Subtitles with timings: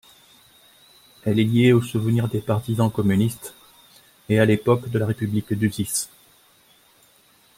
[1.25, 3.53] Elle est liée au souvenir des Partisans communistes,
[4.31, 6.09] à l'époque de la République d'Užice.